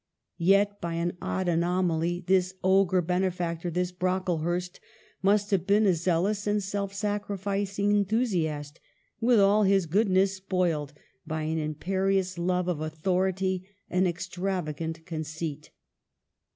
Yet 0.39 0.81
by 0.81 0.95
an 0.95 1.15
odd 1.21 1.47
anomaly 1.47 2.23
this 2.25 2.55
ogre 2.63 3.03
bene 3.03 3.29
factor, 3.29 3.69
this 3.69 3.91
Brocklehurst, 3.91 4.79
must 5.21 5.51
have 5.51 5.67
been 5.67 5.85
a 5.85 5.93
zeal 5.93 6.25
ous 6.25 6.47
and 6.47 6.63
self 6.63 6.91
sacrificing 6.91 7.91
enthusiast, 7.91 8.79
with 9.19 9.39
all 9.39 9.61
his 9.61 9.85
goodness 9.85 10.33
spoiled 10.37 10.93
by 11.27 11.43
an 11.43 11.59
imperious 11.59 12.39
love 12.39 12.67
of 12.67 12.81
author 12.81 13.27
ity, 13.27 13.63
an 13.91 14.07
extravagant 14.07 15.05
conceit. 15.05 15.69